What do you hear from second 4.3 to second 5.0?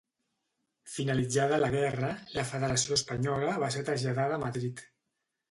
a Madrid.